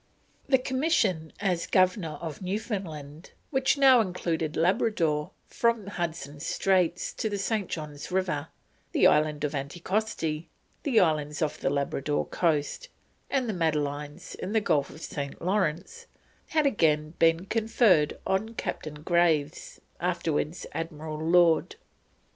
[0.49, 7.37] The commission as Governor of Newfoundland, which now included Labrador from Hudson's Straits to the
[7.37, 7.67] St.
[7.69, 8.47] John's River,
[8.93, 10.47] the island of Anticosti,
[10.81, 12.89] the islands off the Labrador coast,
[13.29, 15.39] and the Madelines in the Gulf of St.
[15.39, 16.07] Lawrence,
[16.47, 18.97] had again been conferred on Captain
[19.99, 21.83] (afterwards Admiral Lord) Graves.